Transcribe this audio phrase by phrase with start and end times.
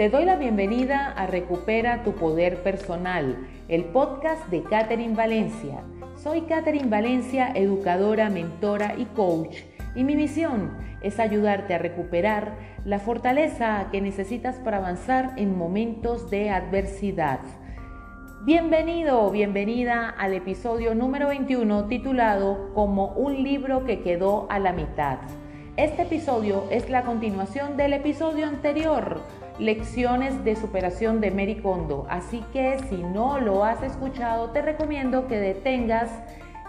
[0.00, 3.36] Te doy la bienvenida a Recupera tu Poder Personal,
[3.68, 5.82] el podcast de Catherine Valencia.
[6.16, 9.58] Soy Catherine Valencia, educadora, mentora y coach,
[9.94, 10.70] y mi misión
[11.02, 12.56] es ayudarte a recuperar
[12.86, 17.40] la fortaleza que necesitas para avanzar en momentos de adversidad.
[18.46, 24.72] Bienvenido o bienvenida al episodio número 21 titulado Como un libro que quedó a la
[24.72, 25.18] mitad.
[25.76, 29.22] Este episodio es la continuación del episodio anterior
[29.60, 32.06] lecciones de superación de Mary Kondo.
[32.08, 36.10] Así que si no lo has escuchado, te recomiendo que detengas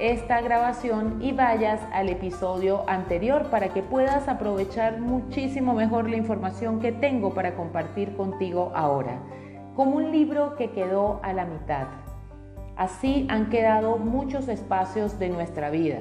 [0.00, 6.80] esta grabación y vayas al episodio anterior para que puedas aprovechar muchísimo mejor la información
[6.80, 9.20] que tengo para compartir contigo ahora,
[9.74, 11.88] como un libro que quedó a la mitad.
[12.76, 16.00] Así han quedado muchos espacios de nuestra vida.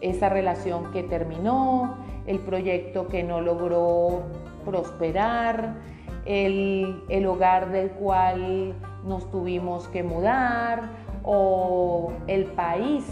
[0.00, 1.96] Esa relación que terminó,
[2.26, 4.22] el proyecto que no logró
[4.64, 5.76] prosperar,
[6.24, 10.90] el, el hogar del cual nos tuvimos que mudar
[11.22, 13.04] o el país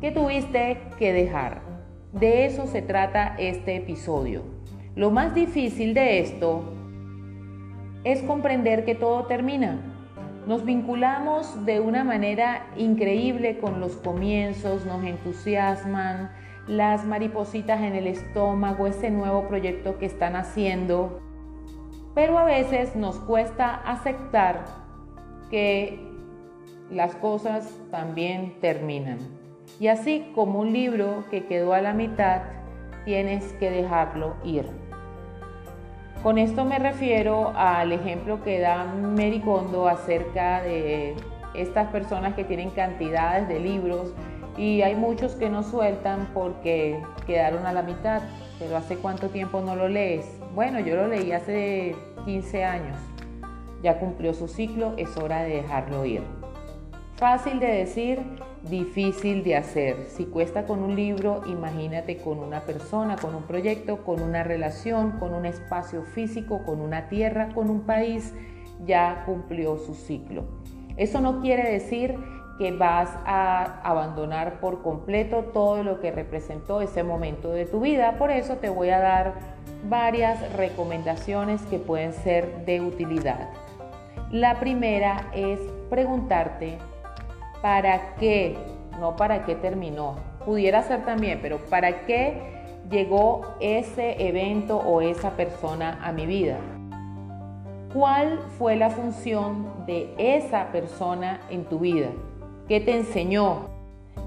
[0.00, 1.62] que tuviste que dejar.
[2.12, 4.42] De eso se trata este episodio.
[4.94, 6.62] Lo más difícil de esto
[8.04, 9.97] es comprender que todo termina.
[10.48, 16.30] Nos vinculamos de una manera increíble con los comienzos, nos entusiasman,
[16.66, 21.20] las maripositas en el estómago, ese nuevo proyecto que están haciendo.
[22.14, 24.64] Pero a veces nos cuesta aceptar
[25.50, 26.00] que
[26.90, 29.18] las cosas también terminan.
[29.78, 32.40] Y así como un libro que quedó a la mitad,
[33.04, 34.87] tienes que dejarlo ir.
[36.22, 41.14] Con esto me refiero al ejemplo que da Mary Kondo acerca de
[41.54, 44.12] estas personas que tienen cantidades de libros
[44.56, 48.22] y hay muchos que no sueltan porque quedaron a la mitad.
[48.58, 50.26] Pero ¿hace cuánto tiempo no lo lees?
[50.56, 52.96] Bueno, yo lo leí hace 15 años.
[53.84, 56.22] Ya cumplió su ciclo, es hora de dejarlo ir.
[57.14, 58.18] Fácil de decir,
[58.62, 60.06] difícil de hacer.
[60.08, 65.12] Si cuesta con un libro, imagínate con una persona, con un proyecto, con una relación,
[65.18, 68.34] con un espacio físico, con una tierra, con un país,
[68.84, 70.44] ya cumplió su ciclo.
[70.96, 72.16] Eso no quiere decir
[72.58, 78.18] que vas a abandonar por completo todo lo que representó ese momento de tu vida.
[78.18, 79.34] Por eso te voy a dar
[79.88, 83.50] varias recomendaciones que pueden ser de utilidad.
[84.32, 86.78] La primera es preguntarte
[87.62, 88.56] para qué,
[89.00, 90.16] no para qué terminó.
[90.44, 92.58] Pudiera ser también, pero para qué
[92.90, 96.56] llegó ese evento o esa persona a mi vida.
[97.92, 102.08] ¿Cuál fue la función de esa persona en tu vida?
[102.68, 103.78] ¿Qué te enseñó?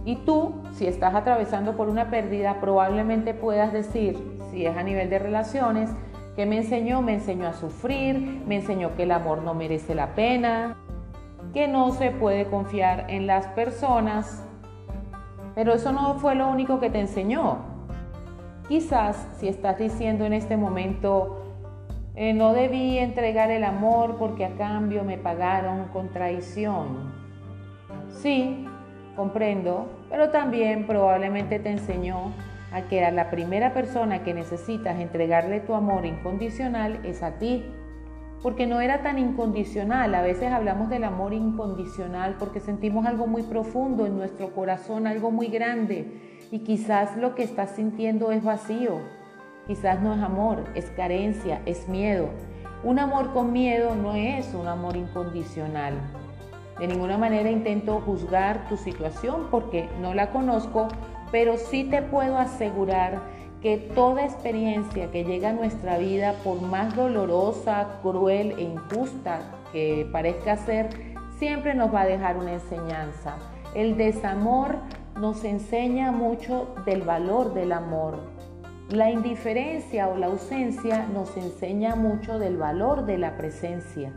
[0.03, 4.17] Y tú, si estás atravesando por una pérdida, probablemente puedas decir,
[4.49, 5.91] si es a nivel de relaciones,
[6.35, 7.03] ¿qué me enseñó?
[7.03, 10.75] Me enseñó a sufrir, me enseñó que el amor no merece la pena,
[11.53, 14.43] que no se puede confiar en las personas.
[15.55, 17.59] Pero eso no fue lo único que te enseñó.
[18.67, 21.41] Quizás si estás diciendo en este momento,
[22.15, 27.11] eh, no debí entregar el amor porque a cambio me pagaron con traición.
[28.09, 28.65] Sí,
[29.15, 32.33] comprendo, pero también probablemente te enseñó
[32.71, 37.65] a que a la primera persona que necesitas entregarle tu amor incondicional es a ti.
[38.41, 40.15] Porque no era tan incondicional.
[40.15, 45.31] A veces hablamos del amor incondicional porque sentimos algo muy profundo en nuestro corazón, algo
[45.31, 46.39] muy grande.
[46.51, 48.99] Y quizás lo que estás sintiendo es vacío.
[49.67, 52.29] Quizás no es amor, es carencia, es miedo.
[52.83, 55.93] Un amor con miedo no es un amor incondicional.
[56.79, 60.87] De ninguna manera intento juzgar tu situación porque no la conozco,
[61.31, 63.21] pero sí te puedo asegurar
[63.61, 69.39] que toda experiencia que llega a nuestra vida, por más dolorosa, cruel e injusta
[69.71, 70.89] que parezca ser,
[71.37, 73.37] siempre nos va a dejar una enseñanza.
[73.75, 74.77] El desamor
[75.19, 78.19] nos enseña mucho del valor del amor.
[78.89, 84.11] La indiferencia o la ausencia nos enseña mucho del valor de la presencia.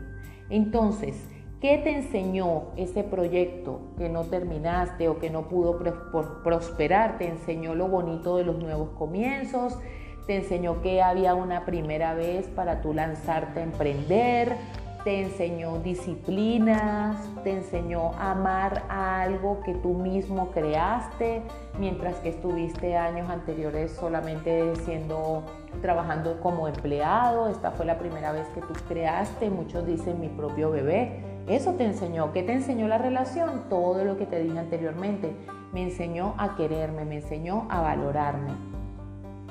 [0.49, 1.15] Entonces,
[1.61, 5.79] ¿Qué te enseñó ese proyecto que no terminaste o que no pudo
[6.43, 7.17] prosperar?
[7.17, 9.79] ¿Te enseñó lo bonito de los nuevos comienzos?
[10.27, 14.57] ¿Te enseñó que había una primera vez para tú lanzarte a emprender?
[15.05, 17.17] ¿Te enseñó disciplinas?
[17.43, 21.41] ¿Te enseñó amar a algo que tú mismo creaste
[21.79, 25.43] mientras que estuviste años anteriores solamente siendo
[25.81, 27.47] trabajando como empleado?
[27.47, 31.85] Esta fue la primera vez que tú creaste, muchos dicen mi propio bebé eso te
[31.85, 32.33] enseñó.
[32.33, 33.63] ¿Qué te enseñó la relación?
[33.69, 35.31] Todo lo que te dije anteriormente.
[35.73, 38.51] Me enseñó a quererme, me enseñó a valorarme.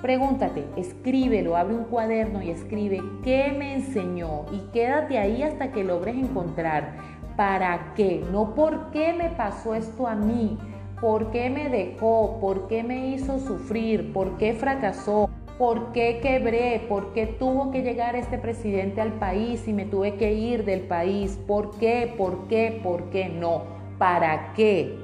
[0.02, 5.82] Pregúntate, escríbelo, abre un cuaderno y escribe qué me enseñó y quédate ahí hasta que
[5.82, 6.96] logres encontrar
[7.36, 10.58] para qué, no por qué me pasó esto a mí,
[11.00, 15.30] por qué me dejó, por qué me hizo sufrir, por qué fracasó.
[15.58, 16.84] ¿Por qué quebré?
[16.88, 20.80] ¿Por qué tuvo que llegar este presidente al país y me tuve que ir del
[20.80, 21.38] país?
[21.46, 22.12] ¿Por qué?
[22.18, 22.80] ¿Por qué?
[22.82, 23.62] ¿Por qué no?
[23.96, 24.98] ¿Para qué?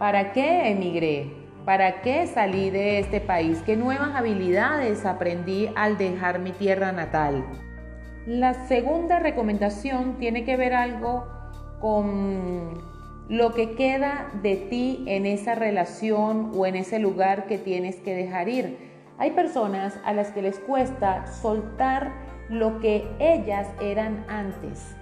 [0.00, 1.32] ¿Para qué emigré?
[1.64, 3.62] ¿Para qué salí de este país?
[3.64, 7.44] ¿Qué nuevas habilidades aprendí al dejar mi tierra natal?
[8.26, 11.24] La segunda recomendación tiene que ver algo
[11.80, 12.93] con
[13.28, 18.14] lo que queda de ti en esa relación o en ese lugar que tienes que
[18.14, 18.92] dejar ir.
[19.18, 22.12] Hay personas a las que les cuesta soltar
[22.48, 24.94] lo que ellas eran antes.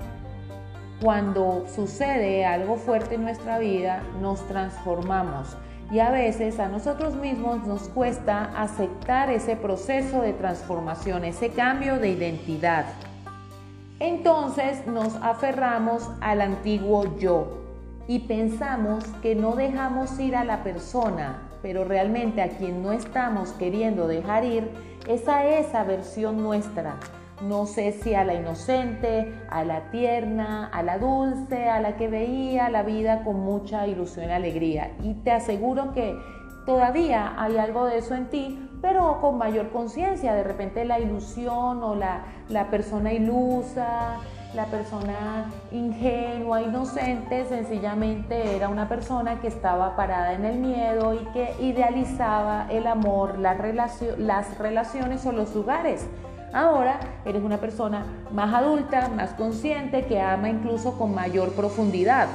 [1.03, 5.57] Cuando sucede algo fuerte en nuestra vida, nos transformamos
[5.91, 11.99] y a veces a nosotros mismos nos cuesta aceptar ese proceso de transformación, ese cambio
[11.99, 12.87] de identidad.
[13.99, 17.62] Entonces nos aferramos al antiguo yo,
[18.09, 23.53] y pensamos que no dejamos ir a la persona, pero realmente a quien no estamos
[23.53, 24.71] queriendo dejar ir
[25.07, 26.97] es a esa versión nuestra.
[27.43, 32.07] No sé si a la inocente, a la tierna, a la dulce, a la que
[32.07, 34.93] veía la vida con mucha ilusión y alegría.
[35.03, 36.17] Y te aseguro que
[36.67, 40.35] todavía hay algo de eso en ti, pero con mayor conciencia.
[40.35, 44.19] De repente la ilusión o la, la persona ilusa,
[44.55, 51.25] la persona ingenua, inocente, sencillamente era una persona que estaba parada en el miedo y
[51.33, 53.59] que idealizaba el amor, las,
[54.19, 56.07] las relaciones o los lugares.
[56.53, 62.29] Ahora eres una persona más adulta, más consciente, que ama incluso con mayor profundidad.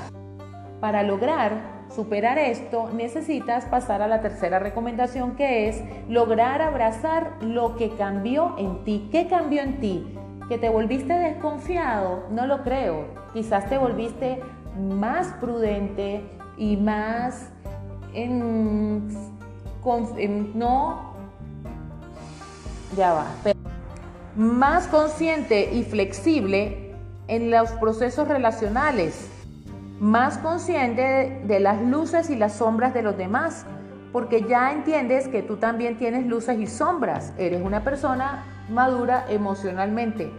[0.79, 7.75] Para lograr superar esto, necesitas pasar a la tercera recomendación que es lograr abrazar lo
[7.75, 9.07] que cambió en ti.
[9.11, 10.17] ¿Qué cambió en ti?
[10.49, 12.23] ¿Que te volviste desconfiado?
[12.31, 13.05] No lo creo.
[13.33, 14.41] Quizás te volviste
[14.77, 16.23] más prudente
[16.57, 17.49] y más
[20.55, 21.13] no
[22.95, 23.27] ya va,
[24.35, 26.95] más consciente y flexible
[27.27, 29.29] en los procesos relacionales,
[29.99, 33.65] más consciente de las luces y las sombras de los demás,
[34.11, 40.31] porque ya entiendes que tú también tienes luces y sombras, eres una persona madura emocionalmente,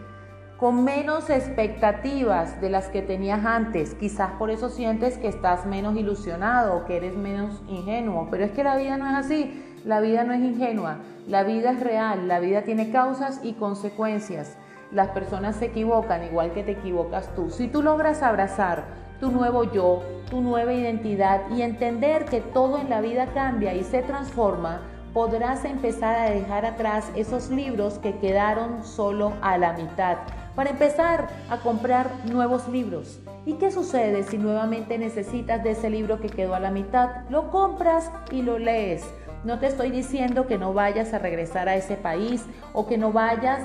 [0.58, 3.94] con menos expectativas de las que tenías antes.
[3.94, 8.64] Quizás por eso sientes que estás menos ilusionado, que eres menos ingenuo, pero es que
[8.64, 9.64] la vida no es así.
[9.84, 10.98] La vida no es ingenua,
[11.28, 14.56] la vida es real, la vida tiene causas y consecuencias.
[14.90, 17.48] Las personas se equivocan igual que te equivocas tú.
[17.48, 18.84] Si tú logras abrazar
[19.20, 23.84] tu nuevo yo, tu nueva identidad y entender que todo en la vida cambia y
[23.84, 24.82] se transforma,
[25.18, 30.18] podrás empezar a dejar atrás esos libros que quedaron solo a la mitad,
[30.54, 33.18] para empezar a comprar nuevos libros.
[33.44, 37.28] ¿Y qué sucede si nuevamente necesitas de ese libro que quedó a la mitad?
[37.30, 39.04] Lo compras y lo lees.
[39.42, 43.10] No te estoy diciendo que no vayas a regresar a ese país o que no
[43.10, 43.58] vayas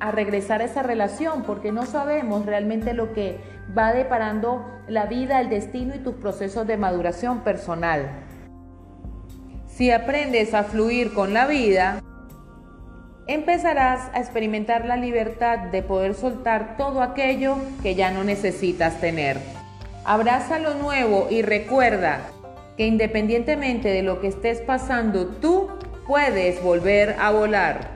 [0.00, 3.38] a regresar a esa relación, porque no sabemos realmente lo que
[3.76, 8.31] va deparando la vida, el destino y tus procesos de maduración personal.
[9.74, 12.02] Si aprendes a fluir con la vida,
[13.26, 19.38] empezarás a experimentar la libertad de poder soltar todo aquello que ya no necesitas tener.
[20.04, 22.20] Abraza lo nuevo y recuerda
[22.76, 25.70] que independientemente de lo que estés pasando, tú
[26.06, 27.91] puedes volver a volar.